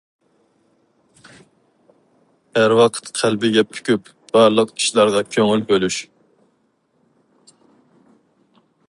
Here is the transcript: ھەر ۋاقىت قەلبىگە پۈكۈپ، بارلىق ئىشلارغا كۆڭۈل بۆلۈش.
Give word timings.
ھەر 2.59 2.75
ۋاقىت 2.79 3.11
قەلبىگە 3.19 3.65
پۈكۈپ، 3.75 4.09
بارلىق 4.33 4.73
ئىشلارغا 4.79 5.23
كۆڭۈل 5.37 5.63
بۆلۈش. 5.73 6.01